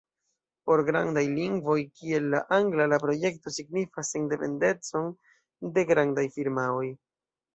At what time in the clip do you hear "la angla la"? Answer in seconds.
2.35-2.99